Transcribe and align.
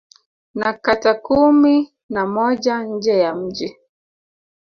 Na 0.59 0.71
kata 0.83 1.11
kumi 1.25 1.75
na 2.09 2.25
moja 2.25 2.83
nje 2.83 3.17
ya 3.17 3.35
mji 3.35 3.77